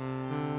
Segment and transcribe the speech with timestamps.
[0.00, 0.53] Mm-hmm.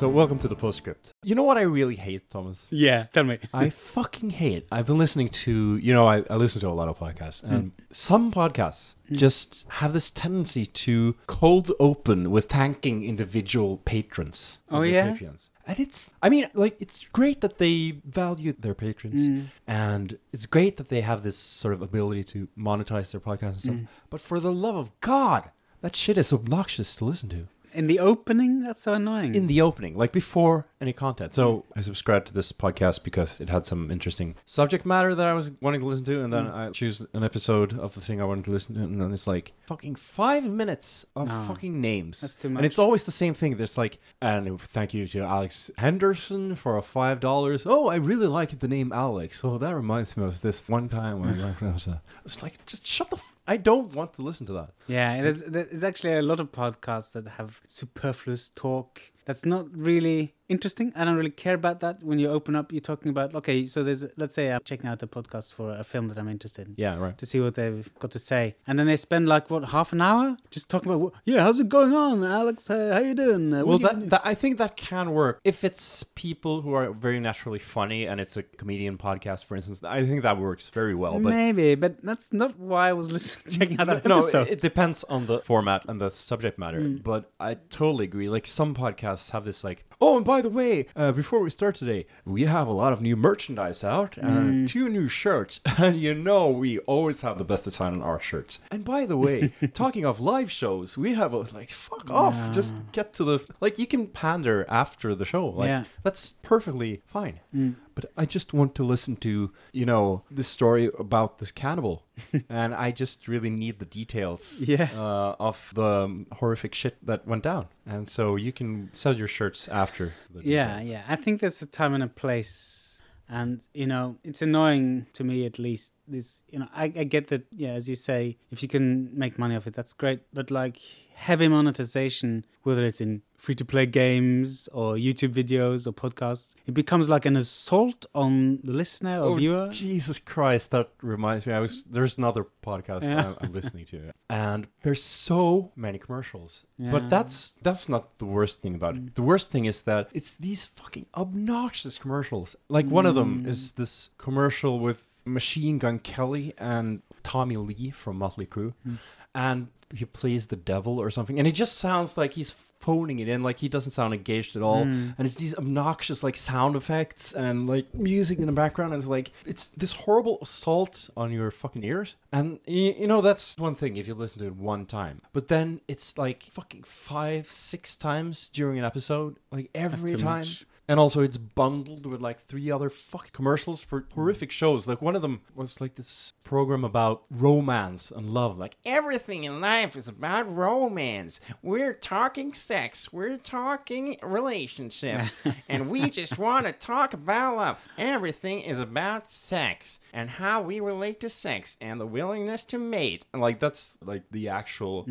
[0.00, 1.12] So, welcome to the postscript.
[1.22, 2.64] You know what I really hate, Thomas?
[2.70, 3.38] Yeah, tell me.
[3.52, 4.66] I fucking hate.
[4.72, 7.64] I've been listening to, you know, I, I listen to a lot of podcasts, and
[7.64, 7.82] hmm.
[7.90, 9.16] some podcasts hmm.
[9.16, 14.60] just have this tendency to cold open with thanking individual patrons.
[14.70, 15.10] Oh, yeah?
[15.10, 15.50] Patreons.
[15.66, 19.42] And it's, I mean, like, it's great that they value their patrons, hmm.
[19.66, 23.58] and it's great that they have this sort of ability to monetize their podcast and
[23.58, 23.76] stuff.
[24.08, 25.50] But for the love of God,
[25.82, 29.34] that shit is obnoxious to listen to In the opening, that's so annoying.
[29.34, 31.34] in the opening, like before any content.
[31.34, 31.62] So mm.
[31.76, 35.50] I subscribed to this podcast because it had some interesting subject matter that I was
[35.60, 36.54] wanting to listen to, and then mm.
[36.54, 39.26] I choose an episode of the thing I wanted to listen to, and then it's
[39.26, 41.44] like fucking five minutes of No.
[41.46, 42.20] fucking names.
[42.20, 42.60] That's too much.
[42.60, 43.56] And it's always the same thing.
[43.56, 47.64] There's like, and thank you to Alex Henderson for a five dollars.
[47.66, 49.44] Oh, I really like the name Alex.
[49.44, 51.88] Oh, that reminds me of this one time when I was.
[52.24, 53.16] It's like just shut the.
[53.16, 54.70] F- I don't want to listen to that.
[54.86, 60.34] Yeah, there's there's actually a lot of podcasts that have superfluous talk that's not really
[60.50, 60.92] interesting.
[60.96, 62.02] I don't really care about that.
[62.02, 65.02] When you open up, you're talking about okay, so there's let's say I'm checking out
[65.02, 66.74] a podcast for a film that I'm interested in.
[66.76, 67.16] Yeah, right.
[67.18, 70.02] To see what they've got to say, and then they spend like what half an
[70.02, 72.68] hour just talking about, yeah, how's it going on, Alex?
[72.68, 73.54] Uh, how you doing?
[73.54, 76.92] Uh, Well, you that, that I think that can work if it's people who are
[76.92, 79.82] very naturally funny and it's a comedian podcast, for instance.
[79.84, 81.20] I think that works very well.
[81.20, 84.48] But Maybe, but that's not why I was listening, checking out that no, episode.
[84.48, 86.80] it, it depends on the format and the subject matter.
[86.80, 87.02] Mm.
[87.02, 88.28] But I totally agree.
[88.28, 91.74] Like some podcasts have this, like, oh, and by the way, uh, before we start
[91.76, 94.22] today, we have a lot of new merchandise out Mm.
[94.28, 98.20] and two new shirts, and you know we always have the best design on our
[98.20, 98.60] shirts.
[98.70, 102.74] And by the way, talking of live shows, we have a like, fuck off, just
[102.92, 103.78] get to the like.
[103.78, 105.84] You can pander after the show, like Yeah.
[106.02, 107.40] that's perfectly fine.
[107.54, 107.74] Mm.
[108.00, 112.04] But I just want to listen to, you know, this story about this cannibal.
[112.48, 114.88] and I just really need the details Yeah.
[114.94, 117.66] uh, of the um, horrific shit that went down.
[117.86, 120.14] And so you can sell your shirts after.
[120.34, 120.90] The Yeah, details.
[120.92, 121.02] yeah.
[121.08, 123.02] I think there's a time and a place.
[123.28, 125.94] And, you know, it's annoying to me at least.
[126.08, 129.38] This, you know, I, I get that, yeah, as you say, if you can make
[129.38, 130.20] money off it, that's great.
[130.32, 130.78] But like
[131.14, 136.74] heavy monetization, whether it's in free to play games or YouTube videos or podcasts, it
[136.74, 139.68] becomes like an assault on the listener or Oh, viewer.
[139.70, 141.54] Jesus Christ, that reminds me.
[141.54, 143.34] I was there's another podcast Yeah.
[143.40, 146.66] I'm, listening to, and there's so many commercials.
[146.78, 146.90] Yeah.
[146.92, 149.14] But that's that's not the worst thing about it.
[149.14, 152.56] The worst thing is that it's these fucking obnoxious commercials.
[152.68, 153.76] Like one of them is mm.
[153.76, 158.98] this commercial with Machine Gun Kelly and Tommy Lee from Motley Crue, mm.
[159.34, 163.28] and he plays the devil or something, and it just sounds like he's phoning it
[163.28, 164.84] in like he doesn't sound engaged at all.
[164.84, 165.10] Hmm.
[165.18, 168.92] And it's these obnoxious like sound effects and like music in the background.
[168.92, 172.16] And it's like it's this horrible assault on your fucking ears.
[172.32, 175.20] And y- you know that's one thing if you listen to it one time.
[175.32, 180.66] But then it's like fucking five six times during an episode like every time much.
[180.90, 184.88] And also it's bundled with like three other fucking commercials for horrific shows.
[184.88, 188.58] Like one of them was like this program about romance and love.
[188.58, 191.40] Like everything in life is about romance.
[191.62, 193.12] We're talking sex.
[193.12, 195.32] We're talking relationships.
[195.68, 197.78] and we just want to talk about love.
[197.96, 203.24] Everything is about sex and how we relate to sex and the willingness to mate.
[203.32, 205.06] And like that's like the actual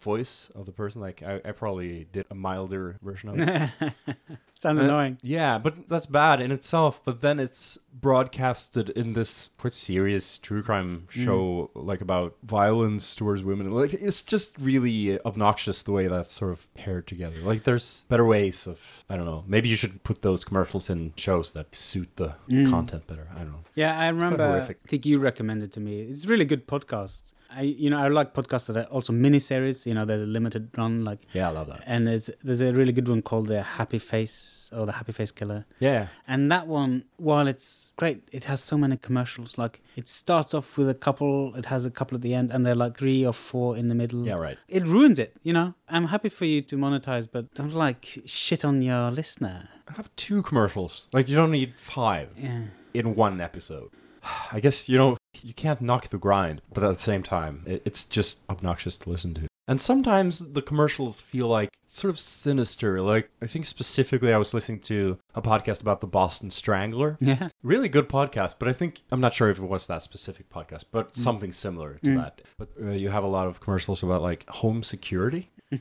[0.00, 1.00] voice of the person.
[1.00, 3.92] Like I, I probably did a milder version of it.
[4.54, 5.15] Sounds Uh, annoying.
[5.22, 7.00] Yeah, but that's bad in itself.
[7.04, 11.24] But then it's broadcasted in this quite serious true crime mm.
[11.24, 13.70] show, like about violence towards women.
[13.70, 17.36] Like it's just really obnoxious the way that's sort of paired together.
[17.38, 19.44] Like there's better ways of I don't know.
[19.46, 22.70] Maybe you should put those commercials in shows that suit the mm.
[22.70, 23.28] content better.
[23.34, 23.64] I don't know.
[23.74, 24.44] Yeah, I remember.
[24.44, 26.00] I think you recommended to me.
[26.00, 27.34] It's really good podcast.
[27.50, 29.86] I, you know, I like podcasts that are also miniseries.
[29.86, 31.20] You know, they're limited run, like.
[31.32, 31.82] Yeah, I love that.
[31.86, 35.30] And it's there's a really good one called the Happy Face or the Happy Face
[35.32, 35.64] Killer.
[35.78, 36.08] Yeah.
[36.28, 39.58] And that one, while it's great, it has so many commercials.
[39.58, 42.64] Like it starts off with a couple, it has a couple at the end, and
[42.66, 44.24] they're like three or four in the middle.
[44.26, 44.58] Yeah, right.
[44.68, 45.74] It ruins it, you know.
[45.88, 49.68] I'm happy for you to monetize, but don't like shit on your listener.
[49.96, 51.08] Have two commercials.
[51.12, 52.62] Like you don't need five Yeah.
[52.92, 53.90] in one episode.
[54.52, 57.82] I guess you know you can't knock the grind, but at the same time, it,
[57.84, 59.46] it's just obnoxious to listen to.
[59.68, 63.00] And sometimes the commercials feel like sort of sinister.
[63.02, 67.18] Like I think specifically, I was listening to a podcast about the Boston Strangler.
[67.26, 67.48] Yeah.
[67.64, 70.84] Really good podcast, but I think I'm not sure if it was that specific podcast,
[70.92, 72.42] but something similar to that.
[72.58, 75.50] But uh, you have a lot of commercials about like home security.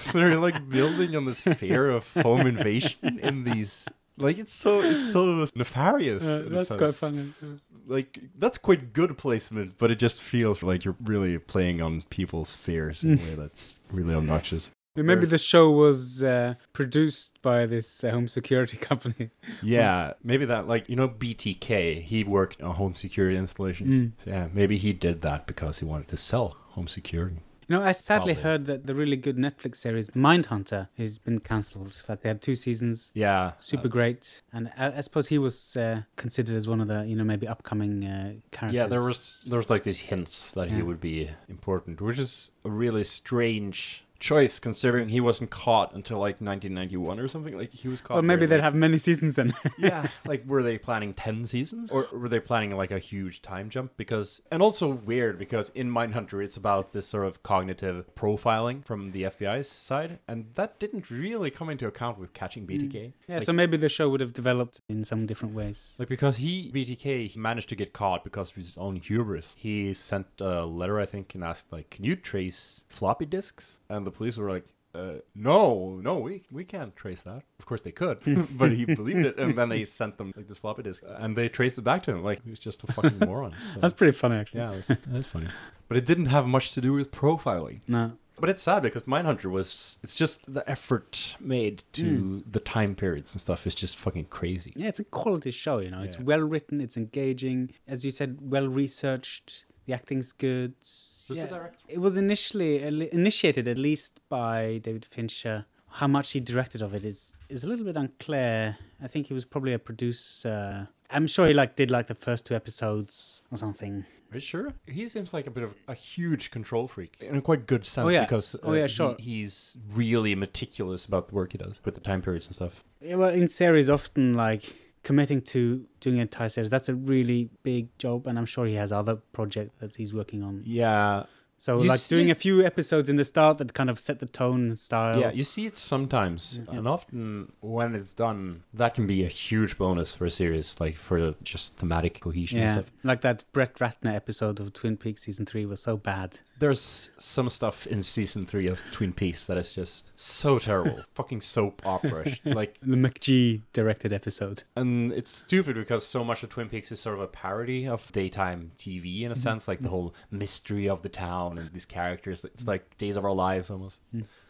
[0.00, 4.80] so they're like building on this fear of home invasion in these Like it's so
[4.80, 6.22] it's so nefarious.
[6.22, 7.32] Uh, that's quite funny.
[7.42, 7.48] yeah.
[7.86, 12.54] Like that's quite good placement, but it just feels like you're really playing on people's
[12.54, 14.70] fears in a way that's really obnoxious.
[14.94, 19.30] Yeah, Maybe the show was uh, produced by this uh, home security company.
[19.62, 22.02] Yeah, maybe that like you know BTK.
[22.02, 23.94] He worked on home security installations.
[23.94, 24.12] Mm.
[24.22, 27.38] So, yeah, maybe he did that because he wanted to sell home security.
[27.68, 28.42] You know, I sadly Probably.
[28.42, 32.04] heard that the really good Netflix series Mindhunter has been cancelled.
[32.08, 36.02] Like they had two seasons, Yeah, super great, and I, I suppose he was uh,
[36.16, 38.82] considered as one of the you know maybe upcoming uh, characters.
[38.82, 42.50] Yeah, there was there was like these hints that he would be important, which is
[42.64, 47.58] a really strange choice considering he wasn't caught until like 1991 or something.
[47.58, 48.18] Like he was caught.
[48.18, 48.62] Or maybe they'd late.
[48.62, 49.52] have many seasons then.
[49.78, 53.68] yeah, like were they planning 10 seasons or were they planning like a huge time
[53.68, 58.84] jump because and also weird because in Mindhunter it's about this sort of cognitive profiling
[58.86, 62.72] from the FBI's side and that didn't really come into account with catching hmm.
[62.72, 63.12] BTK.
[63.26, 65.96] yeah, Like- so maybe the show would have developed in some different ways.
[65.98, 69.56] like because he BTK he managed to get caught because of his own hubris.
[69.58, 74.06] He sent a letter I think and asked like, "Can you trace floppy disks?" And
[74.06, 77.92] the police were like, uh, "No, no, we we can't trace that." Of course they
[77.92, 78.18] could,
[78.58, 81.48] but he believed it, and then they sent them like this floppy disk, and they
[81.48, 82.22] traced it back to him.
[82.22, 83.54] Like he was just a fucking moron.
[83.74, 84.60] So, That's pretty funny, actually.
[84.60, 85.48] yeah, that's, that's funny.
[85.88, 87.80] But it didn't have much to do with profiling.
[87.88, 88.12] No.
[88.40, 89.98] But it's sad because Mindhunter was.
[90.02, 94.72] It's just the effort made to the time periods and stuff is just fucking crazy.
[94.74, 96.00] Yeah, it's a quality show, you know.
[96.00, 97.72] It's well written, it's engaging.
[97.86, 99.66] As you said, well researched.
[99.86, 100.74] The acting's good.
[100.80, 101.78] Who's the director?
[101.88, 102.82] It was initially
[103.12, 105.66] initiated at least by David Fincher.
[105.88, 108.78] How much he directed of it is is a little bit unclear.
[109.02, 110.88] I think he was probably a producer.
[111.10, 114.04] I'm sure he like did like the first two episodes or something.
[114.30, 114.72] Are you sure?
[114.86, 118.06] He seems like a bit of a huge control freak in a quite good sense
[118.06, 118.22] Oh, yeah.
[118.22, 119.16] because uh, Oh, yeah, he- sure.
[119.18, 122.82] he's really meticulous about the work he does with the time periods and stuff.
[123.02, 124.62] Yeah, well, in series, often like
[125.02, 128.74] committing to doing an entire series, that's a really big job, and I'm sure he
[128.74, 130.62] has other projects that he's working on.
[130.64, 131.24] Yeah,
[131.62, 134.18] So, You like doing it- a few episodes in the start that kind of set
[134.18, 135.20] the tone and style.
[135.20, 136.78] yeah, you see it sometimes, Yeah.
[136.78, 140.96] and often when it's done, that can be a huge bonus for a series, like
[140.96, 142.90] for just thematic cohesion and Yeah, stuff.
[143.04, 146.40] like that Brett Ratner episode of Twin Peaks season three was so bad.
[146.58, 151.42] There's some stuff in season three of Twin Peaks that is just so terrible, fucking
[151.42, 152.24] soap opera.
[152.44, 154.64] like The McG directed episode.
[154.74, 158.10] And it's stupid because so much of Twin Peaks is sort of a parody of
[158.10, 159.42] daytime TV in a mm-hmm.
[159.42, 162.44] sense, like the whole mystery of the town and these characters.
[162.44, 164.00] It's like Days of Our Lives almost.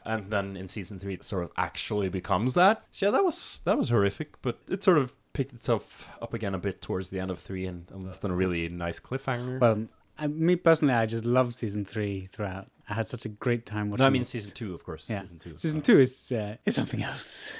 [0.05, 2.85] And then in season three, it sort of actually becomes that.
[2.91, 6.55] So yeah, that was that was horrific, but it sort of picked itself up again
[6.55, 9.61] a bit towards the end of three and, and left on a really nice cliffhanger.
[9.61, 9.87] Well,
[10.19, 12.69] I, me personally, I just loved season three throughout.
[12.89, 14.03] I had such a great time watching.
[14.03, 14.27] no, I mean it.
[14.29, 15.07] season two, of course.
[15.09, 15.57] Yeah, Season two.
[15.57, 17.59] Season Uh, two is uh, is something else.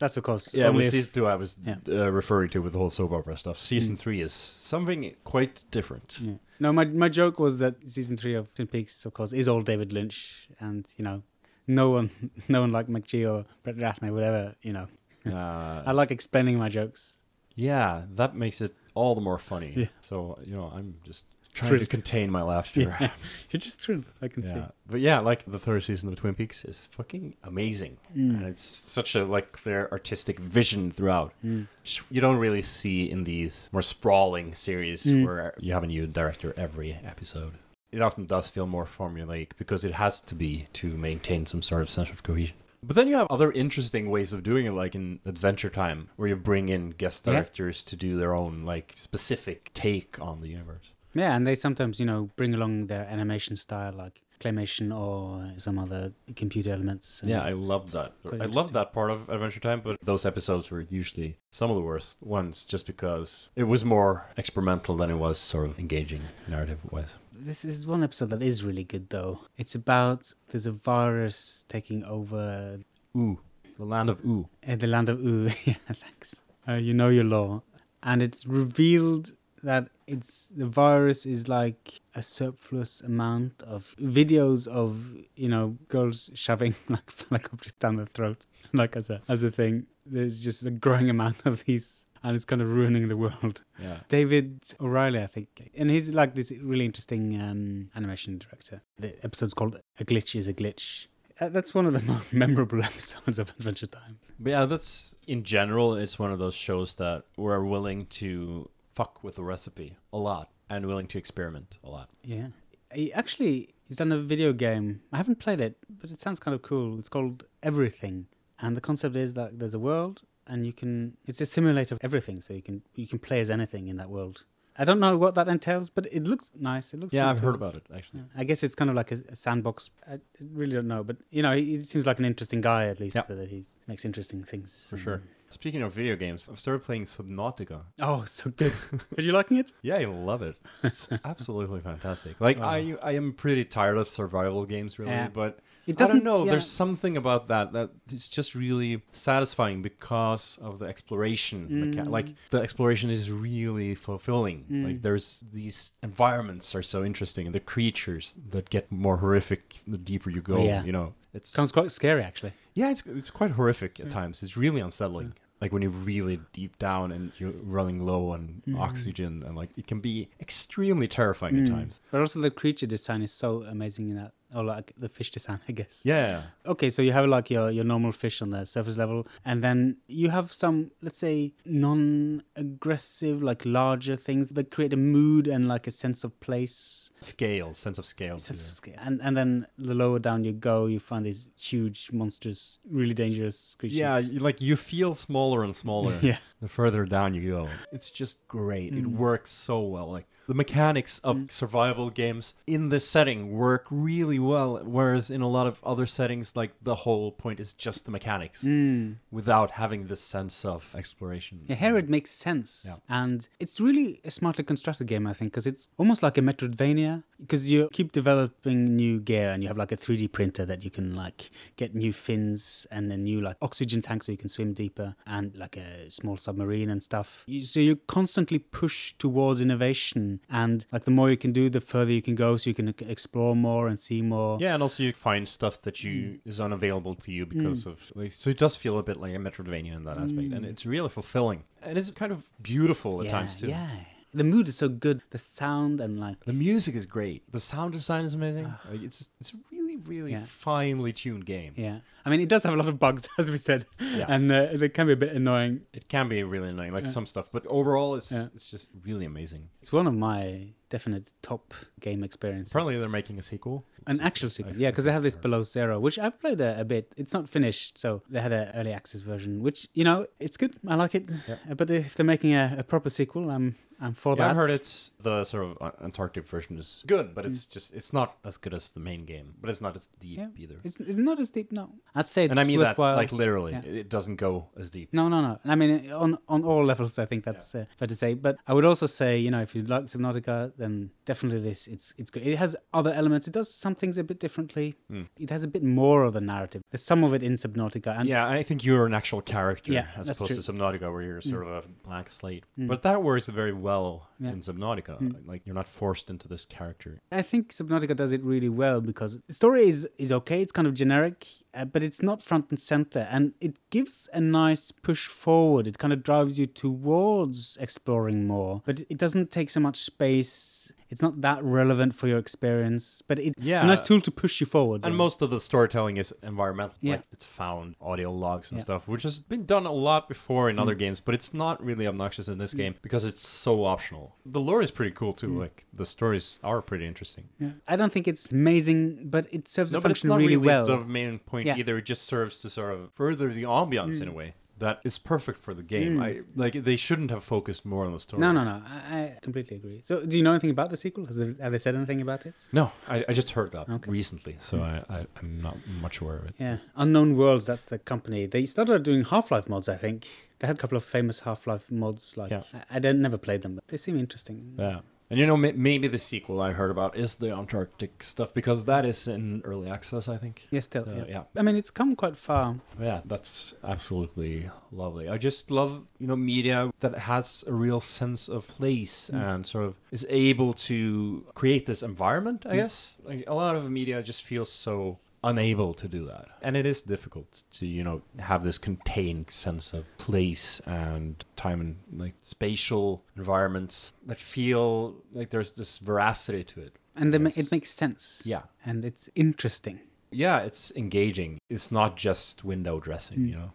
[0.00, 1.76] That's of course Yeah, only if- season two, I was Yeah.
[1.88, 3.58] uh, referring to with the whole soap opera stuff.
[3.58, 4.00] Season Mm.
[4.00, 6.18] three is something quite different.
[6.20, 6.34] Yeah.
[6.60, 9.62] No, my my joke was that season three of Twin Peaks, of course, is all
[9.62, 11.22] David Lynch, and you know,
[11.66, 12.10] no one,
[12.48, 14.88] no one like McG or Brett Ratner would ever, you know.
[15.26, 17.20] Uh, I like explaining my jokes.
[17.56, 19.72] Yeah, that makes it all the more funny.
[19.76, 19.86] Yeah.
[20.00, 21.24] So, you know, I'm just
[21.54, 21.80] trying Thrilled.
[21.82, 22.80] to contain my laughter.
[22.80, 22.96] Yeah.
[23.00, 23.10] Yeah.
[23.50, 24.04] You're just thrilled.
[24.20, 24.60] I can see.
[24.90, 27.96] But yeah, like the third season of Twin Peaks is fucking amazing.
[28.16, 28.36] Mm.
[28.38, 31.32] And it's such a like their artistic vision throughout.
[31.44, 31.66] Mm.
[32.10, 35.24] You don't really see in these more sprawling series Mm.
[35.24, 37.54] where you have a new director every episode.
[37.92, 41.82] It often does feel more formulaic because it has to be to maintain some sort
[41.82, 42.56] of sense of cohesion.
[42.82, 46.28] But then you have other interesting ways of doing it, like in Adventure Time, where
[46.28, 47.34] you bring in guest Yeah.
[47.34, 50.90] directors to do their own like specific take on the universe.
[51.14, 55.78] Yeah, and they sometimes, you know, bring along their animation style, like claymation or some
[55.78, 57.22] other computer elements.
[57.24, 58.12] Yeah, I love that.
[58.30, 61.82] I love that part of Adventure Time, but those episodes were usually some of the
[61.82, 66.78] worst ones just because it was more experimental than it was sort of engaging narrative
[66.90, 67.14] wise.
[67.32, 69.40] This is one episode that is really good, though.
[69.56, 72.80] It's about there's a virus taking over
[73.16, 73.38] Ooh,
[73.78, 74.48] the land of Ooo.
[74.66, 75.50] uh, the land of Ooo.
[75.64, 76.44] yeah, thanks.
[76.68, 77.62] Uh, you know your law,
[78.02, 79.32] and it's revealed
[79.64, 86.30] that it's the virus is like a surplus amount of videos of you know girls
[86.34, 89.86] shoving like phallic objects down their throat, like as a as a thing.
[90.06, 93.62] There's just a growing amount of these, and it's kind of ruining the world.
[93.80, 94.00] Yeah.
[94.08, 98.82] David O'Reilly, I think, and he's like this really interesting um, animation director.
[98.98, 101.06] The episode's called "A Glitch Is a Glitch."
[101.40, 104.18] Uh, that's one of the more memorable episodes of Adventure Time.
[104.38, 109.22] But yeah, that's in general, it's one of those shows that we're willing to fuck
[109.24, 112.10] with the recipe a lot and willing to experiment a lot.
[112.22, 112.48] Yeah,
[112.92, 115.02] he actually he's done a video game.
[115.12, 116.98] I haven't played it, but it sounds kind of cool.
[116.98, 118.26] It's called Everything,
[118.58, 121.16] and the concept is that there's a world and you can.
[121.26, 124.10] It's a simulator of everything, so you can you can play as anything in that
[124.10, 124.44] world.
[124.76, 126.92] I don't know what that entails, but it looks nice.
[126.94, 127.14] It looks.
[127.14, 127.46] Yeah, I've cool.
[127.46, 128.20] heard about it actually.
[128.20, 128.40] Yeah.
[128.40, 129.90] I guess it's kind of like a, a sandbox.
[130.10, 132.98] I really don't know, but you know, he, he seems like an interesting guy at
[133.00, 133.14] least.
[133.14, 133.22] Yeah.
[133.28, 135.22] That he makes interesting things For sure.
[135.54, 137.80] Speaking of video games, I've started playing Subnautica.
[138.00, 138.74] Oh, so good.
[139.18, 139.72] Are you liking it?
[139.82, 140.56] Yeah, I love it.
[140.82, 142.40] It's absolutely fantastic.
[142.40, 145.12] Like I, I am pretty tired of survival games, really.
[145.12, 145.28] Yeah.
[145.32, 146.44] But It doesn't don't know.
[146.44, 146.50] yeah.
[146.52, 151.68] There's something about that that is just really satisfying because of the exploration.
[151.68, 152.10] mecha- Mm.
[152.10, 154.64] Like the exploration is really fulfilling.
[154.86, 159.98] Like there's these environments are so interesting, and the creatures that get more horrific the
[159.98, 160.58] deeper you go.
[160.64, 160.82] Yeah.
[160.82, 162.52] You know, it's Sounds quite scary, actually.
[162.74, 164.42] yeah, it's it's quite horrific at times.
[164.42, 165.34] It's really unsettling.
[165.64, 168.78] Like when you're really deep down and you're running low on Mm-hmm.
[168.86, 172.02] oxygen, and like it can be extremely terrifying at times.
[172.10, 174.32] But also the creature design is so amazing in that.
[174.52, 176.02] Or like the fish design, I guess.
[176.04, 179.62] Yeah, Okay, so you have like your, your normal fish on the surface level, and
[179.62, 185.68] then you have some, let's say, non-aggressive, like larger things that create a mood and
[185.68, 188.38] like a sense of place, scale, sense of scale.
[188.38, 188.94] sense of scale.
[189.00, 193.74] And and then the lower down you go, you find these huge monsters, really dangerous
[193.78, 193.98] creatures.
[193.98, 196.38] Yeah, like you feel smaller and smaller yeah.
[196.60, 197.68] the further down you go.
[197.92, 198.92] It's just great.
[198.94, 199.16] It Mm.
[199.16, 200.10] works so well.
[200.10, 205.48] Like the mechanics of survival games in this setting work really well, whereas in a
[205.48, 209.16] lot of other settings, like the whole point is just the mechanics Mm.
[209.30, 211.60] without having this sense of exploration.
[211.68, 213.20] Yeah, here it makes sense, Yeah.
[213.20, 217.22] and it's really a smartly constructed game, I think, because it's almost like a Metroidvania.
[217.40, 220.90] Because you keep developing new gear, and you have like a 3D printer that you
[220.90, 224.72] can like get new fins and a new like oxygen tank so you can swim
[224.72, 227.44] deeper, and like a small submarine and stuff.
[227.46, 231.80] You, so you constantly push towards innovation, and like the more you can do, the
[231.80, 234.58] further you can go, so you can explore more and see more.
[234.60, 236.40] Yeah, and also you find stuff that you Mm.
[236.44, 239.38] is unavailable to you because of like, so it does feel a bit like a
[239.38, 241.64] Metroidvania in that aspect, and it's really fulfilling.
[241.82, 243.30] And it's kind of beautiful at Mm.
[243.30, 243.66] yeah, times too.
[243.68, 243.96] yeah.
[244.32, 245.22] The mood is so good.
[245.30, 247.40] The sound and like The music is great.
[247.52, 248.66] The sound design is amazing.
[248.92, 250.38] It's it's a really really Ah.
[250.40, 250.46] Yeah.
[250.48, 251.72] finely tuned game.
[251.76, 254.26] Yeah, I mean, it does have a lot of bugs, as we said, Yeah.
[254.28, 255.82] and uh, they can be a bit annoying.
[255.92, 258.46] It can be really annoying, like some stuff, but overall, it's Yeah.
[258.54, 259.68] it's just really amazing.
[259.80, 262.72] It's one of my definite top game experiences.
[262.72, 263.84] Apparently, they're making a sequel.
[264.06, 265.34] an actual sequel, yeah, because they have this.
[265.36, 267.12] Below Zero, which I've played a, a bit.
[267.16, 270.72] It's not finished, so they had an early access version, which you know it's good.
[270.86, 271.74] I like it, Yeah.
[271.80, 274.50] but if they're making a, a proper sequel, I'm I'm for Yeah, that.
[274.50, 277.48] I've heard it's the sort of uh, Antarctic version is good, but Mm.
[277.50, 280.38] it's just it's not as good as the main game, but it's not as deep
[280.38, 280.48] Yeah.
[280.62, 280.76] either.
[280.84, 281.86] It's, it's not as deep, no.
[282.14, 283.10] I'd say it's and I mean worthwhile.
[283.10, 283.82] that like literally, Yeah.
[284.02, 285.08] it doesn't go as deep.
[285.12, 285.58] No, no, no.
[285.62, 288.34] And I mean, on on all levels, I think that's uh, fair to say.
[288.34, 292.14] But I would also say, you know, if you like Subnautica, then definitely this it's
[292.16, 292.46] it's great.
[292.46, 293.48] It has other elements.
[293.48, 294.94] It does some things a bit differently.
[295.38, 296.82] It has a bit more of the narrative.
[296.90, 300.06] There's some of it in Subnautica, and yeah, I think you're an actual character Yeah,
[300.16, 300.56] as opposed true.
[300.56, 300.64] Mm.
[300.66, 302.64] to Subnautica, where you're sort of a blank slate.
[302.76, 304.50] But that works very well Yeah.
[304.50, 304.52] Mm.
[304.54, 305.14] in Subnautica.
[305.46, 307.20] Like you're not forced into this character.
[307.32, 310.60] I think Subnautica does it really well because the story is is okay.
[310.62, 314.40] It's kind of generic, uh, but it's not front and center, and it gives a
[314.40, 315.86] nice push forward.
[315.86, 320.92] It kind of drives you towards exploring more, but it doesn't take so much space.
[321.10, 324.60] It's not that relevant for your experience, but it, it's a nice tool to push
[324.60, 325.04] you forward.
[325.06, 326.96] And most of the storytelling is environmental.
[327.00, 327.16] Yeah.
[327.16, 328.82] Like it's found audio logs and Yeah.
[328.82, 328.86] Mm.
[328.86, 332.06] stuff, which has been done a lot before in other games, but it's not really
[332.06, 334.34] obnoxious in this game because it's so optional.
[334.46, 335.38] The lore is pretty cool Mm.
[335.38, 335.58] too.
[335.58, 337.44] Like the stories are pretty interesting.
[337.60, 337.70] Yeah.
[337.86, 340.86] I don't think it's amazing, but it serves No, the function really, really well.
[340.86, 341.76] the main point Yeah.
[341.76, 341.98] either.
[341.98, 344.54] It just serves to sort of further the ambiance in a way
[344.86, 346.12] that is perfect for the game.
[346.18, 346.22] Mm.
[346.26, 346.30] I
[346.62, 348.40] like they shouldn't have focused more on the story.
[348.44, 348.76] No, no, no.
[348.86, 350.00] I, I completely agree.
[350.08, 351.24] So, do you know anything about the sequel?
[351.30, 352.56] Has they, have they said anything about it?
[352.80, 354.10] No, I, I just heard that Okay.
[354.20, 356.54] recently, so I, I I'm not much aware of it.
[356.58, 357.66] Yeah, Unknown Worlds.
[357.66, 358.46] That's the company.
[358.46, 359.88] They started doing Half Life mods.
[359.88, 360.18] I think
[360.58, 362.36] they had a couple of famous Half Life mods.
[362.36, 362.62] Like Yeah.
[362.90, 364.74] I, I never played them, but they seem interesting.
[364.78, 365.00] Yeah.
[365.30, 369.06] And you know, maybe the sequel I heard about is the Antarctic stuff because that
[369.06, 370.68] is in early access, I think.
[370.70, 371.08] Yeah, still.
[371.08, 371.24] Uh, yeah.
[371.28, 371.42] yeah.
[371.56, 372.76] I mean, it's come quite far.
[373.00, 375.28] Yeah, that's absolutely lovely.
[375.28, 379.86] I just love, you know, media that has a real sense of place and sort
[379.86, 383.18] of is able to create this environment, I guess.
[383.24, 386.46] Like a lot of media just feels so unable to do that.
[386.62, 391.80] And it is difficult to, you know, have this contained sense of place and time
[391.80, 396.92] and like spatial environments that feel like there's this veracity to it.
[397.14, 398.42] And ma- it makes sense.
[398.44, 398.62] Yeah.
[398.84, 400.00] And it's interesting.
[400.32, 401.60] yeah, it's engaging.
[401.70, 403.48] It's not just window dressing, Mm.
[403.50, 403.70] you know.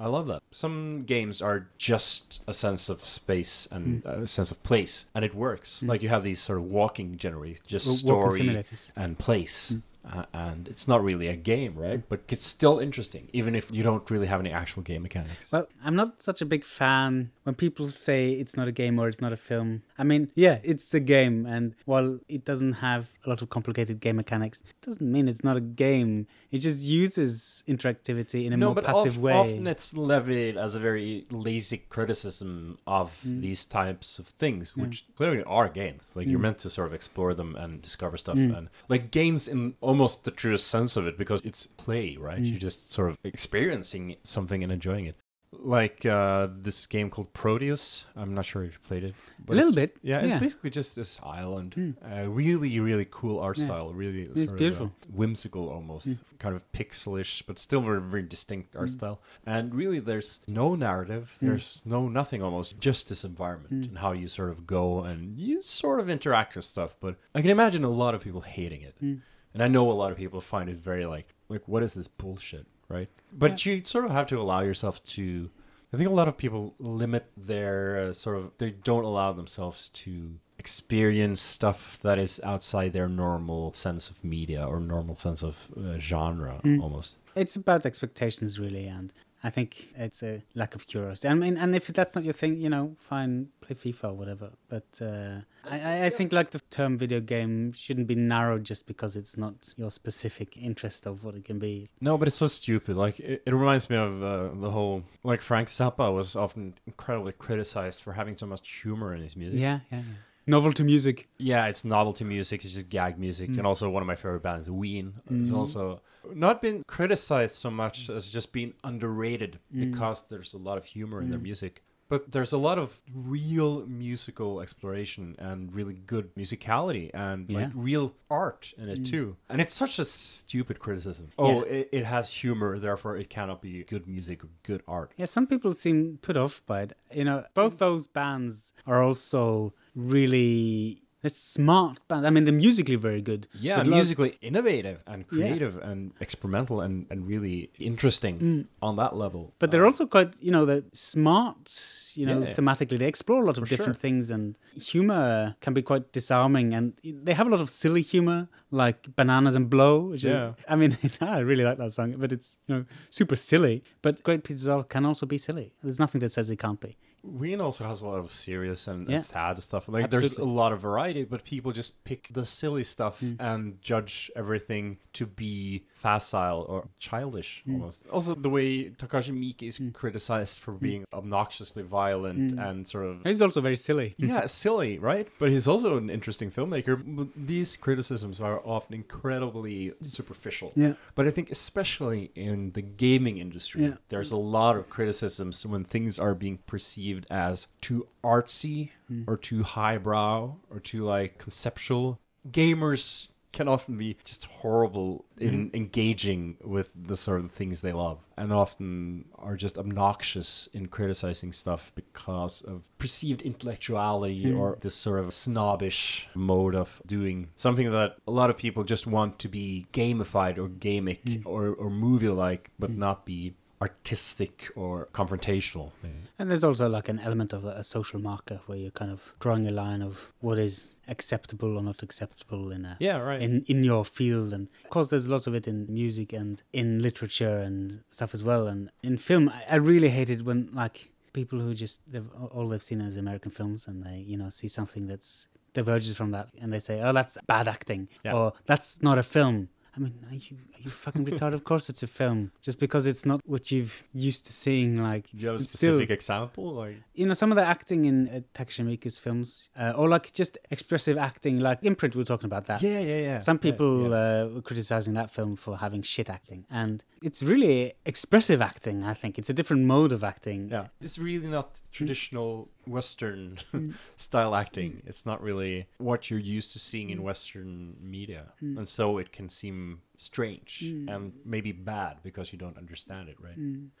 [0.00, 0.42] I love that.
[0.50, 4.22] Some games are just a sense of space and Mm.
[4.24, 5.80] a sense of place, and it works.
[5.84, 8.64] Like you have these sort of walking generally, just story
[8.96, 9.72] and place.
[10.04, 12.02] Uh, and it's not really a game, right?
[12.08, 15.46] But it's still interesting, even if you don't really have any actual game mechanics.
[15.52, 19.08] Well, I'm not such a big fan when people say it's not a game or
[19.08, 19.82] it's not a film.
[19.98, 24.00] I mean, yeah, it's a game, and while it doesn't have a lot of complicated
[24.00, 26.26] game mechanics, it doesn't mean it's not a game.
[26.50, 29.32] It just uses interactivity in a more passive of, way.
[29.32, 33.40] often it's levied as a very lazy criticism of Mm.
[33.40, 36.10] these types of things, which clearly are games.
[36.14, 36.42] Like you're Mm.
[36.42, 40.30] meant to sort of explore them and discover stuff, and like games in almost the
[40.42, 42.40] truest sense of it, because it's play, right?
[42.42, 42.48] Mm.
[42.50, 45.16] You're just sort of experiencing something and enjoying it.
[45.54, 48.06] Like uh, this game called Proteus.
[48.16, 49.14] I'm not sure if you played it.
[49.48, 50.38] A little bit, Yeah, it's yeah.
[50.38, 51.70] basically just this island.
[52.02, 53.66] Uh, really, really cool art Yeah.
[53.66, 53.92] style.
[53.92, 54.92] Really, It's sort of, uh, beautiful.
[55.12, 56.08] whimsical almost,
[56.38, 58.80] kind of pixelish, but still very, very distinct Mm.
[58.80, 59.18] art style.
[59.44, 61.36] And really, there's no narrative.
[61.42, 62.80] There's no nothing almost.
[62.80, 63.88] Just this environment Mm.
[63.90, 66.96] and how you sort of go and you sort of interact with stuff.
[66.98, 69.20] But I can imagine a lot of people hating it, Mm.
[69.54, 72.08] And I know a lot of people find it very like, like what is this
[72.08, 73.08] bullshit, right?
[73.32, 75.50] But you sort of have to allow yourself to.
[75.92, 79.90] I think a lot of people limit their uh, sort of they don't allow themselves
[79.90, 85.68] to experience stuff that is outside their normal sense of media or normal sense of
[85.76, 87.16] uh, genre almost.
[87.34, 89.12] It's about expectations, really, and
[89.44, 91.28] I think it's a lack of curiosity.
[91.28, 94.50] I mean, and if that's not your thing, you know, fine, play FIFA or whatever.
[94.68, 98.86] But uh, I, I- I think like the term video game shouldn't be narrowed just
[98.86, 101.88] because it's not your specific interest of what it can be.
[102.00, 102.96] No, but it's so stupid.
[102.96, 107.32] Like it, it reminds me of uh, the whole like Frank Zappa was often incredibly
[107.32, 109.58] criticized for having so much humor in his music.
[109.60, 110.14] Yeah, yeah, yeah.
[110.46, 111.28] Novelty music.
[111.38, 112.64] Yeah, it's novelty music.
[112.64, 113.58] It's just gag music, mm.
[113.58, 115.56] and also one of my favorite bands, Ween, is mm.
[115.56, 116.00] also
[116.34, 119.90] not been criticized so much as just being underrated mm.
[119.90, 121.82] because there's a lot of humor in their music.
[122.08, 128.12] But there's a lot of real musical exploration and really good musicality and like real
[128.30, 129.36] art in it too.
[129.48, 131.30] And it's such a stupid criticism.
[131.38, 131.72] Oh, Yeah.
[131.72, 135.12] it, it has humor, therefore it cannot be good music or good art.
[135.16, 136.92] Yeah, some people seem put off by it.
[137.14, 142.26] You know, both those bands are also really they're smart bands.
[142.26, 143.46] I mean, they're musically very good.
[143.54, 145.38] Yeah, but musically innovative and Yeah.
[145.38, 149.42] creative and experimental and, and really interesting on that level.
[149.42, 149.52] Mm.
[149.60, 151.70] But they're also quite, you know, they're smart,
[152.16, 152.52] you know, Yeah.
[152.54, 152.98] thematically.
[152.98, 154.00] They explore a lot of different sure.
[154.06, 156.74] things and humor can be quite disarming.
[156.74, 160.14] And they have a lot of silly humor, like Bananas and Blow.
[160.14, 160.48] Yeah.
[160.50, 163.84] Is, I mean, I really like that song, but it's, you know, super silly.
[164.02, 165.72] But Great Pizza can also be silly.
[165.84, 166.96] There's nothing that says it can't be.
[167.24, 169.16] Ween also has a lot of serious and, Yeah.
[169.16, 169.88] and sad stuff.
[169.88, 173.36] Like there's a lot of variety, but people just pick the silly stuff Mm.
[173.38, 177.74] and judge everything to be facile or childish Mm.
[177.74, 178.06] almost.
[178.08, 182.68] Also, the way Takashi Miike is criticized for being obnoxiously violent Mm.
[182.70, 184.14] and sort of He's also very silly.
[184.18, 185.28] yeah, silly, right?
[185.38, 187.28] But he's also an interesting filmmaker.
[187.36, 190.72] These criticisms are often incredibly superficial.
[190.74, 190.94] Yeah.
[191.14, 193.96] But I think especially in the gaming industry, Yeah.
[194.08, 199.24] there's a lot of criticisms when things are being perceived as too artsy Hmm.
[199.26, 202.18] or too highbrow or too like conceptual.
[202.50, 205.76] Gamers can often be just horrible in Hmm.
[205.76, 211.52] engaging with the sort of things they love and often are just obnoxious in criticizing
[211.52, 214.56] stuff because of perceived intellectuality Hmm.
[214.58, 219.06] or this sort of snobbish mode of doing something that a lot of people just
[219.06, 221.46] want to be gamified or gamic Hmm.
[221.46, 225.90] or, or movie like but not be artistic or confrontational.
[226.04, 226.10] Mm.
[226.38, 229.34] And there's also like an element of a, a social marker where you're kind of
[229.40, 233.42] drawing a line of what is acceptable or not acceptable in a yeah right.
[233.46, 234.52] in in your field.
[234.56, 238.42] And of course there's lots of it in music and in literature and stuff as
[238.50, 238.64] well.
[238.72, 242.88] And in film I, I really hated when like people who just they've all they've
[242.90, 246.68] seen is American films and they you know see something that's diverges from that and
[246.72, 248.34] they say oh that's bad acting Yeah.
[248.36, 249.58] or that's not a film
[249.94, 251.52] I mean, are you are you fucking retarded?
[251.54, 252.50] Of course, it's a film.
[252.62, 255.70] Just because it's not what you've used to seeing, like do you have a it's
[255.70, 259.68] still- specific example like you know, some of the acting in uh, Takashi Miike's films,
[259.76, 262.80] uh, or like just expressive acting, like Imprint, we are talking about that.
[262.80, 264.16] yeah yeah yeah Some Yeah, people yeah.
[264.16, 269.04] Uh, were criticizing that film for having shit acting, and it's really expressive acting.
[269.04, 270.70] I think it's a different mode of acting.
[270.70, 273.94] Yeah, it's really not traditional Western Mm.
[274.16, 275.02] style acting.
[275.06, 277.12] It's not really what you're used to seeing Mm.
[277.12, 281.08] in Western media, and so it can seem strange Mm.
[281.14, 283.56] and maybe bad because you don't understand it, right?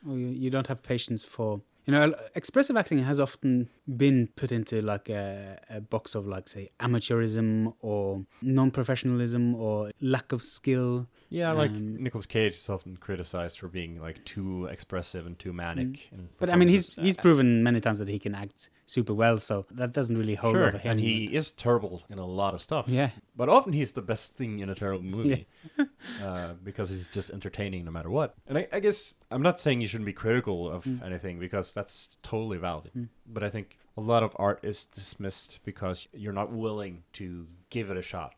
[0.08, 1.60] Or you, you don't have patience for.
[1.84, 6.48] You know, expressive acting has often been put into like a, a box of like
[6.48, 11.06] say amateurism or non-professionalism or lack of skill.
[11.28, 15.52] Yeah, like Um, Nicolas Cage is often criticized for being like too expressive and too
[15.52, 16.10] manic.
[16.14, 16.26] Mm.
[16.38, 19.66] But I mean, he's he's proven many times that he can act super well, so
[19.70, 20.92] that doesn't really hold sure, over him.
[20.92, 22.84] and he is terrible in a lot of stuff.
[22.86, 25.46] yeah, But often he's the best thing in a terrible movie
[26.22, 28.34] uh, because he's just entertaining no matter what.
[28.46, 31.02] And I, I guess I'm not saying you shouldn't be critical of Mm.
[31.04, 32.90] anything because that's totally valid.
[32.96, 33.08] Mm.
[33.26, 37.90] But I think a lot of art is dismissed because you're not willing to give
[37.90, 38.34] it a shot.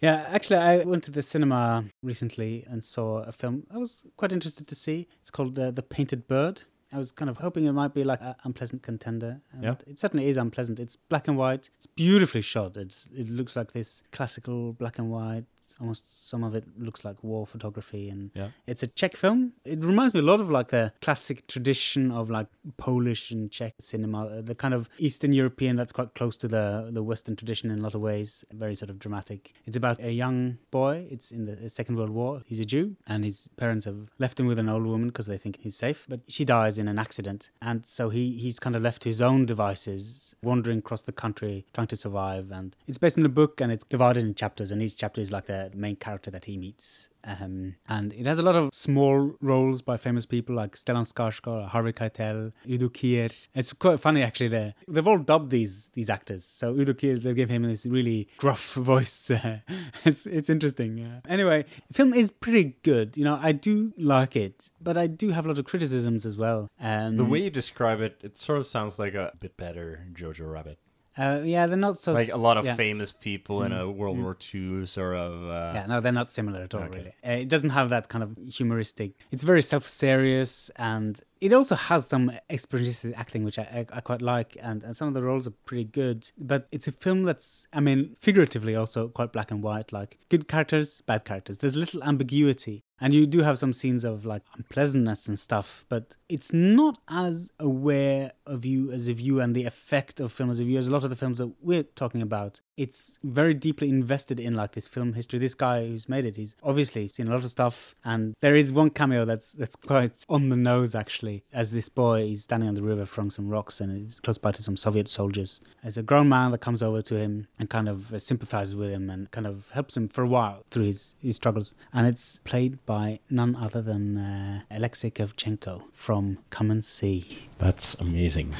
[0.00, 4.30] Yeah, actually, I went to the cinema recently and saw a film I was quite
[4.32, 5.08] interested to see.
[5.18, 6.62] It's called uh, The Painted Bird.
[6.92, 9.42] I was kind of hoping it might be like an unpleasant contender.
[9.52, 9.74] And Yeah.
[9.86, 10.80] It certainly is unpleasant.
[10.80, 11.70] It's black and white.
[11.76, 12.76] It's beautifully shot.
[12.76, 15.44] It's It looks like this classical black and white.
[15.80, 18.08] Almost some of it looks like war photography.
[18.08, 18.48] And Yeah.
[18.66, 19.52] it's a Czech film.
[19.64, 23.74] It reminds me a lot of like the classic tradition of like Polish and Czech
[23.80, 27.70] cinema, uh, the kind of Eastern European that's quite close to the the Western tradition
[27.70, 28.44] in a lot of ways.
[28.52, 29.52] Very sort of dramatic.
[29.66, 31.06] It's about a young boy.
[31.10, 32.42] It's in the Second World War.
[32.46, 35.38] He's a Jew, and his parents have left him with an old woman because they
[35.38, 36.06] think he's safe.
[36.08, 39.20] But she dies in an accident, and so he he's kind of left to his
[39.30, 42.50] own devices, wandering across the country trying to survive.
[42.58, 45.30] And it's based on a book, and it's divided in chapters, and each chapter is
[45.36, 47.10] like the main character that he meets.
[47.24, 51.68] Um, and it has a lot of small roles by famous people like Stellan Skarsgård,
[51.68, 53.30] Harvey Keitel, Udo Kier.
[53.54, 54.48] It's quite funny actually.
[54.48, 56.44] They they've all dubbed these these actors.
[56.44, 59.30] So Udo Kier, they give him this really gruff voice.
[60.04, 60.96] it's it's interesting.
[60.98, 61.20] Yeah.
[61.28, 63.16] Anyway, the film is pretty good.
[63.16, 66.36] You know, I do like it, but I do have a lot of criticisms as
[66.38, 66.68] well.
[66.80, 70.50] Um, The way you describe it, it sort of sounds like a bit better Jojo
[70.50, 70.78] Rabbit.
[71.18, 72.74] Uh, yeah, they're not so Like a lot of yeah.
[72.76, 75.32] famous people in a World War II sort of.
[75.48, 76.98] Uh, Yeah, no, they're not similar at all, Okay.
[76.98, 77.12] really.
[77.26, 79.12] Uh, it doesn't have that kind of humoristic.
[79.32, 84.22] It's very self-serious, and it also has some expressionistic acting, which I, I, I quite
[84.22, 86.30] like, and, and some of the roles are pretty good.
[86.38, 89.92] But it's a film that's, I mean, figuratively also quite black and white.
[89.92, 91.58] Like good characters, bad characters.
[91.58, 96.14] There's little ambiguity, and you do have some scenes of like unpleasantness and stuff, but
[96.28, 100.60] it's not as aware of you as a viewer and the effect of film as
[100.60, 102.60] a viewer as a lot of the films that we're talking about.
[102.78, 105.38] It's very deeply invested in like this film history.
[105.38, 108.72] This guy who's made it, he's obviously seen a lot of stuff, and there is
[108.72, 111.42] one cameo that's that's quite on the nose actually.
[111.52, 114.52] As this boy, he's standing on the river throwing some rocks, and he's close by
[114.52, 115.60] to some Soviet soldiers.
[115.82, 119.10] There's a grown man that comes over to him and kind of sympathizes with him
[119.10, 121.74] and kind of helps him for a while through his his struggles.
[121.92, 127.48] And it's played by none other than uh, Alexei Kravchenko from Come and See.
[127.58, 128.54] That's amazing.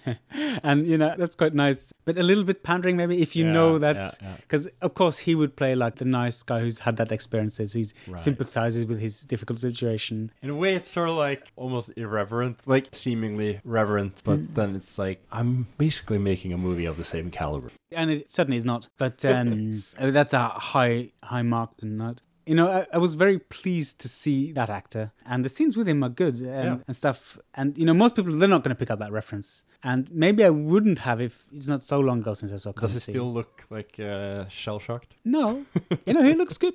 [0.62, 3.51] and you know that's quite nice, but a little bit pandering maybe if you Yeah,
[3.52, 4.34] know yeah, that yeah.
[4.40, 7.72] because of course he would play like the nice guy who's had that experiences.
[7.72, 8.18] He's Right.
[8.18, 10.30] sympathizes with his difficult situation.
[10.42, 14.54] In a way, it's sort of like almost irreverent, like seemingly reverent, but Mm.
[14.54, 17.70] then it's like I'm basically making a movie of the same caliber.
[17.94, 18.88] and it certainly is not.
[18.98, 22.22] But um, that's a high high mark to not.
[22.46, 25.86] You know, I, I was very pleased to see that actor, and the scenes with
[25.88, 26.76] him are good and, Yeah.
[26.88, 27.38] and stuff.
[27.54, 30.44] And you know, most people they're not going to pick up that reference, and maybe
[30.44, 32.72] I wouldn't have if it's not so long ago since I saw.
[32.72, 35.14] Does it still look like uh, shell shocked?
[35.24, 35.64] No,
[36.06, 36.74] you know he looks good.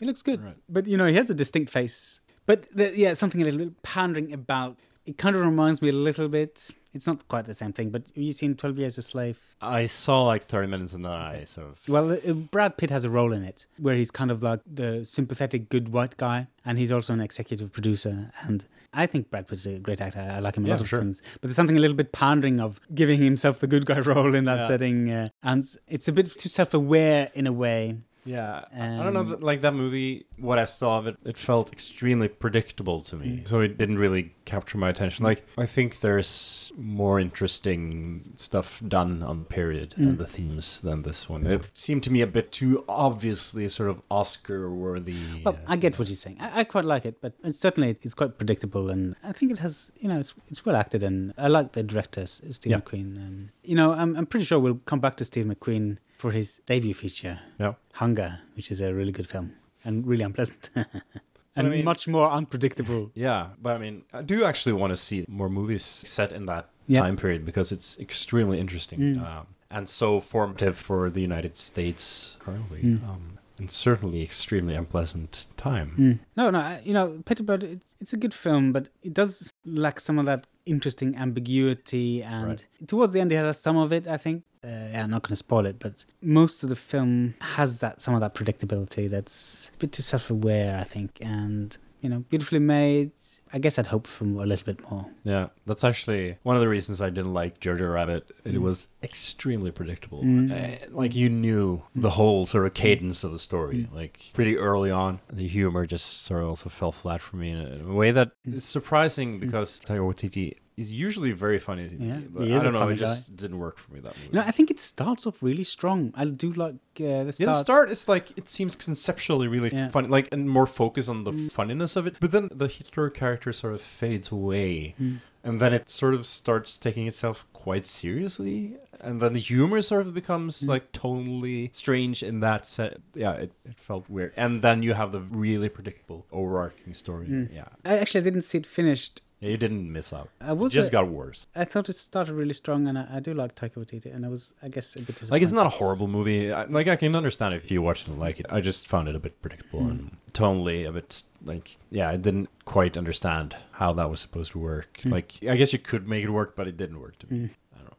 [0.00, 0.56] He looks good, Right.
[0.68, 2.20] but you know he has a distinct face.
[2.46, 4.78] But the, yeah, something a little bit pandering about.
[5.06, 6.70] It kind of reminds me a little bit.
[6.94, 9.54] It's not quite the same thing, but have you seen Twelve Years a Slave?
[9.60, 11.78] I saw like 30 minutes and then I sort of.
[11.88, 15.04] Well, uh, Brad Pitt has a role in it where he's kind of like the
[15.04, 18.30] sympathetic good white guy, and he's also an executive producer.
[18.42, 20.20] And I think Brad Pitt's a great actor.
[20.20, 21.00] I like him a Yeah, lot of sure.
[21.00, 21.20] things.
[21.34, 24.44] But there's something a little bit pandering of giving himself the good guy role in
[24.44, 24.66] that Yeah.
[24.68, 27.96] setting, uh, and it's a bit too self-aware in a way.
[28.24, 29.36] Yeah, I I don't know.
[29.40, 33.26] Like that movie, what I saw of it, it felt extremely predictable to me.
[33.26, 33.48] Mm.
[33.48, 35.24] So it didn't really capture my attention.
[35.24, 40.08] Like I think there's more interesting stuff done on the period Mm.
[40.08, 41.46] and the themes than this one.
[41.46, 45.16] It seemed to me a bit too obviously sort of Oscar-worthy.
[45.44, 46.36] Well, uh, I get what you're saying.
[46.40, 49.58] I, I quite like it, but it's certainly it's quite predictable, and I think it
[49.58, 52.80] has, you know, it's, it's well acted, and I like the director, Steve Yeah.
[52.80, 53.16] McQueen.
[53.16, 56.60] And, you know, I'm, I'm pretty sure we'll come back to Steve McQueen for his
[56.66, 57.74] debut feature, Yeah.
[57.94, 59.52] Hunger, which is a really good film
[59.84, 60.70] and really unpleasant.
[61.56, 63.10] and I mean- much more unpredictable.
[63.14, 66.68] Yeah, but I mean, I do actually want to see more movies set in that
[66.86, 67.00] Yeah.
[67.02, 69.22] time period because it's extremely interesting Mm.
[69.26, 73.08] um, and so formative for the United States currently, Mm.
[73.08, 75.90] um, and certainly extremely unpleasant time.
[75.98, 76.18] Mm.
[76.36, 79.52] No, no, I- you know, Painted Bird, it's, it's a good film, but it does
[79.64, 82.22] lack some of that interesting ambiguity.
[82.22, 82.68] And Right.
[82.86, 84.44] towards the end, it has some of it, I think.
[84.64, 88.00] Uh, yeah, I'm not going to spoil it, but most of the film has that
[88.00, 91.18] some of that predictability that's a bit too self aware, I think.
[91.20, 93.12] And you know, beautifully made.
[93.52, 95.06] I guess I'd hope for a little bit more.
[95.22, 98.30] Yeah, that's actually one of the reasons I didn't like Jojo Rabbit.
[98.44, 98.58] It Mm.
[98.62, 100.22] was extremely predictable.
[100.22, 100.50] Mm.
[100.52, 103.86] Uh, like you knew the whole sort of cadence of the story.
[103.90, 103.94] Mm.
[103.94, 107.58] Like pretty early on, the humor just sort of also fell flat for me in
[107.88, 108.54] a, way that Mm.
[108.56, 111.88] is surprising because Taika Waititi is usually very funny.
[111.98, 112.78] Yeah, but he is a don't know.
[112.80, 114.28] funny It just didn't work for me that movie.
[114.32, 116.12] You know, I think it starts off really strong.
[116.16, 117.46] I do like uh, the Yeah, start.
[117.46, 119.88] the start is like it seems conceptually really Yeah.
[119.90, 121.50] funny, like and more focus on the Mm.
[121.52, 122.16] funniness of it.
[122.20, 125.20] But then the Hitler character sort of fades away, Mm.
[125.44, 130.06] and then it sort of starts taking itself quite seriously, and then the humor sort
[130.06, 130.68] of becomes Mm.
[130.68, 133.00] like tonally strange in that set.
[133.14, 137.26] Yeah, it, it felt weird, and then you have the really predictable overarching story.
[137.28, 137.54] Mm.
[137.54, 139.22] Yeah, I actually didn't see it finished.
[139.48, 140.28] You didn't miss out.
[140.40, 141.46] I It just a- got worse.
[141.54, 144.28] I thought it started really strong, and I, I do like Taika Waititi, and I
[144.28, 145.32] was, I guess, a bit disappointed.
[145.32, 146.52] Like it's not a horrible movie.
[146.52, 148.46] I, like I can understand if you watch it and like it.
[148.50, 149.90] I just found it a bit predictable Mm.
[149.90, 152.08] and tonally a bit like yeah.
[152.08, 155.00] I didn't quite understand how that was supposed to work.
[155.04, 155.12] Mm.
[155.12, 157.38] Like I guess you could make it work, but it didn't work to me.
[157.38, 157.50] Mm.
[157.74, 157.96] I don't know.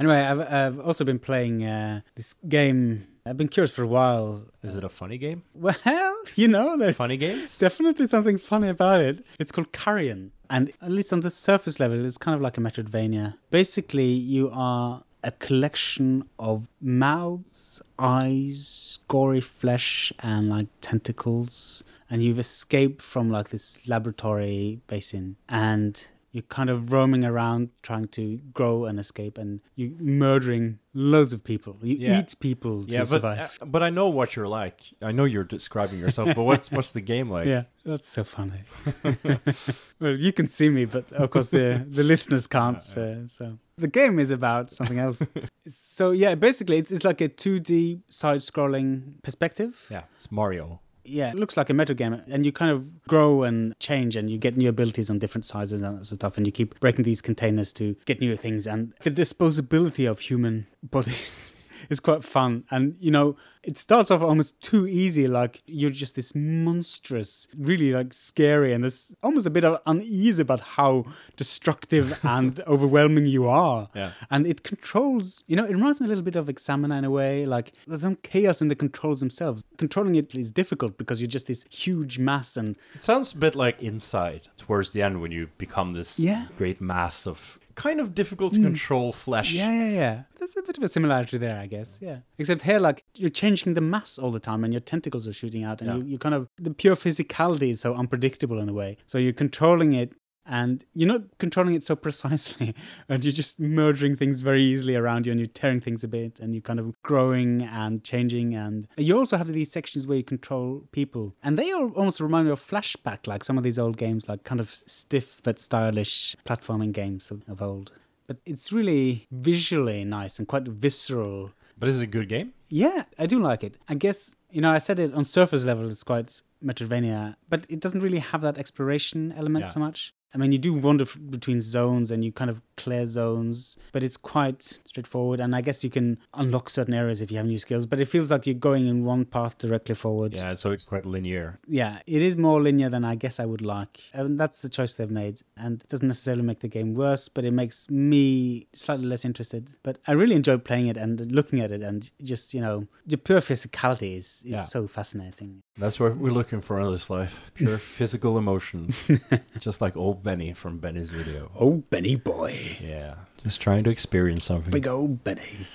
[0.00, 3.06] Anyway, I've I've also been playing uh, this game.
[3.26, 4.44] I've been curious for a while.
[4.62, 5.42] Is it a funny game?
[5.52, 5.76] Well,
[6.34, 7.58] you know, there's Funny games?
[7.58, 9.22] definitely something funny about it.
[9.38, 12.60] It's called Carrion, and at least on the surface level, it's kind of like a
[12.60, 13.34] Metroidvania.
[13.50, 22.38] Basically, you are a collection of mouths, eyes, gory flesh, and like tentacles, and you've
[22.38, 28.84] escaped from like this laboratory basin, and you're kind of roaming around trying to grow
[28.84, 31.76] and escape, and you're murdering loads of people.
[31.82, 32.20] You Yeah.
[32.20, 33.58] eat people to yeah, but survive.
[33.62, 34.80] uh, but I know what you're like.
[35.00, 37.46] I know you're describing yourself, but what's what's the game like?
[37.46, 38.60] yeah, that's so funny.
[40.00, 42.82] well, you can see me, but of course the the listeners can't.
[42.98, 45.26] Uh, so the game is about something else.
[45.68, 49.86] so yeah, basically it's it's like a 2D side-scrolling perspective.
[49.90, 50.80] Yeah, it's Mario.
[51.08, 54.30] Yeah, it looks like a Metro game, and you kind of grow and change, and
[54.30, 57.72] you get new abilities on different sizes and stuff, and you keep breaking these containers
[57.74, 61.56] to get newer things, and the disposability of human bodies
[61.88, 62.64] is quite fun.
[62.70, 63.36] And you know,
[63.68, 68.82] it starts off almost too easy, like you're just this monstrous, really like scary, and
[68.84, 71.04] there's almost a bit of unease about how
[71.36, 73.86] destructive and overwhelming you are.
[73.94, 74.12] Yeah.
[74.30, 77.10] And it controls, you know, it reminds me a little bit of Exanima in a
[77.10, 77.46] way.
[77.46, 79.62] Like there's some chaos in the controls themselves.
[79.76, 83.54] Controlling it is difficult because you're just this huge mass and It sounds a bit
[83.54, 86.46] like Inside towards the end when you become this Yeah.
[86.56, 88.64] great mass of kind of difficult to mm.
[88.64, 89.52] control flesh.
[89.52, 90.22] yeah, yeah, yeah.
[90.36, 92.00] There's a bit of a similarity there, I guess.
[92.02, 92.18] Yeah.
[92.36, 95.62] Except here, like you're changing the mass all the time, and your tentacles are shooting
[95.62, 95.96] out, and Yeah.
[95.96, 98.96] you, you kind of the pure physicality is so unpredictable in a way.
[99.06, 100.12] So you're controlling it.
[100.50, 102.74] And you're not controlling it so precisely,
[103.08, 106.40] and you're just murdering things very easily around you, and you're tearing things a bit,
[106.40, 108.54] and you're kind of growing and changing.
[108.54, 112.46] And you also have these sections where you control people, and they all almost remind
[112.46, 116.34] me of Flashback, like some of these old games, like kind of stiff but stylish
[116.46, 117.92] platforming games of, of old.
[118.26, 121.50] But it's really visually nice and quite visceral.
[121.78, 122.52] But is it a good game?
[122.70, 123.76] Yeah, I do like it.
[123.88, 127.80] I guess, you know, I said it on surface level, it's quite Metroidvania, but it
[127.80, 129.68] doesn't really have that exploration element Yeah.
[129.68, 130.12] so much.
[130.34, 134.02] I mean, you do wander f- between zones and you kind of clear zones, but
[134.04, 135.40] it's quite straightforward.
[135.40, 138.04] And I guess you can unlock certain areas if you have new skills, but it
[138.06, 140.34] feels like you're going in one path directly forward.
[140.34, 141.56] Yeah, so it's quite linear.
[141.66, 144.00] Yeah, it is more linear than I guess I would like.
[144.12, 145.40] And that's the choice they've made.
[145.56, 149.70] And it doesn't necessarily make the game worse, but it makes me slightly less interested.
[149.82, 153.16] But I really enjoy playing it and looking at it and just, you know, the
[153.16, 154.62] pure physicality is, is Yeah.
[154.62, 155.62] so fascinating.
[155.78, 157.40] That's what we're looking for in this life.
[157.54, 159.08] Pure physical emotions.
[159.60, 161.50] Just like old Benny from Benny's video.
[161.58, 162.78] Oh, Benny boy.
[162.80, 163.14] Yeah.
[163.42, 164.70] Just trying to experience something.
[164.70, 165.66] Big old Benny.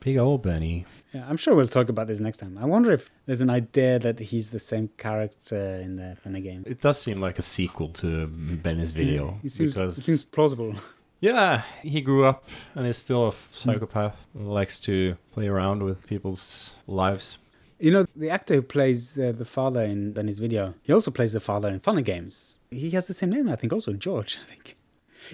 [0.00, 0.84] Big old Benny.
[1.12, 2.58] Yeah, I'm sure we'll talk about this next time.
[2.58, 6.40] I wonder if there's an idea that he's the same character in the in the
[6.40, 6.64] game.
[6.66, 9.38] It does seem like a sequel to Benny's video.
[9.42, 10.74] He seems, because it seems plausible.
[11.20, 14.26] Yeah, he grew up and is still a psychopath.
[14.34, 17.38] Likes to play around with people's lives.
[17.78, 21.32] You know, the actor who plays the, the father in Benny's video, he also plays
[21.34, 22.60] the father in Funny Games.
[22.70, 24.76] He has the same name, I think, also George, I think.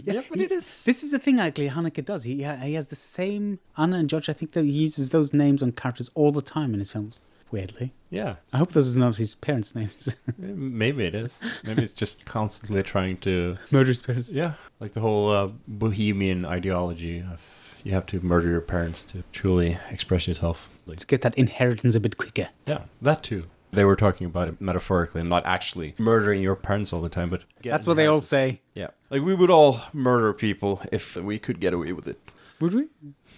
[0.04, 2.24] Yeah, but he- it is- This is the thing, actually, Haneke does.
[2.24, 4.28] He, he has the same Anna and George.
[4.30, 7.20] I think that he uses those names on characters all the time in his films,
[7.50, 7.92] weirdly.
[8.10, 10.16] Yeah, I hope those are not his parents' names.
[10.38, 11.38] maybe it is.
[11.62, 13.56] Maybe it's just constantly trying to.
[13.70, 14.32] Murder his parents.
[14.32, 17.40] Yeah, like the whole uh, bohemian ideology of
[17.84, 20.78] you have to murder your parents to truly express yourself.
[20.86, 22.48] Like, To get that inheritance a bit quicker.
[22.66, 23.44] yeah, that too.
[23.70, 27.30] They were talking about it metaphorically and not actually murdering your parents all the time,
[27.30, 28.60] but That's what they all say.
[28.74, 32.20] Yeah, like we would all murder people if we could get away with it.
[32.60, 32.88] Would we?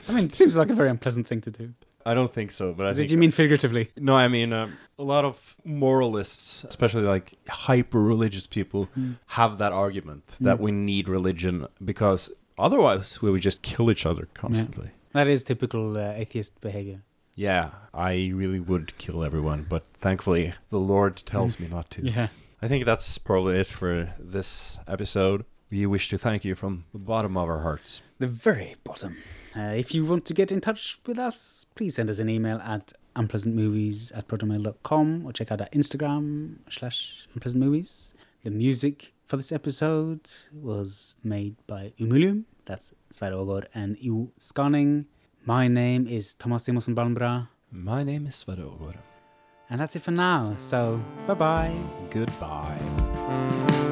[0.08, 1.74] I mean, it seems like a very unpleasant thing to do.
[2.04, 2.74] I don't think so.
[2.74, 3.90] But I Did think you mean figuratively?
[3.96, 4.14] no.
[4.16, 8.88] I mean um, a lot of moralists, especially like hyper religious people,
[9.26, 14.28] have that argument that we need religion because otherwise we would just kill each other
[14.34, 14.90] constantly.
[15.12, 17.02] That is typical uh, atheist behavior.
[17.34, 22.02] Yeah, I really would kill everyone, but thankfully the Lord tells me not to.
[22.02, 22.28] Yeah.
[22.62, 25.44] I think that's probably it for this episode.
[25.70, 28.00] We wish to thank you from the bottom of our hearts.
[28.18, 29.16] The very bottom.
[29.56, 32.58] Uh, if you want to get in touch with us, please send us an email
[32.58, 38.14] at unpleasantmovies at protonmail.com or check out our Instagram slash unpleasantmovies.
[38.44, 42.44] The music for this episode was made by Umulium.
[42.64, 45.06] That's Sverre and Iu Scanning.
[45.44, 47.48] My name is Thomas Simonsen Balmbra.
[47.70, 48.94] My name is Sverre.
[49.70, 50.54] And that's it for now.
[50.56, 51.74] So, bye bye.
[52.10, 53.82] Goodbye.